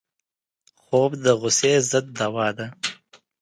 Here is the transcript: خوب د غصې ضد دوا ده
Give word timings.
خوب 0.83 1.11
د 1.23 1.25
غصې 1.41 1.73
ضد 1.89 2.05
دوا 2.19 2.47
ده 2.57 2.67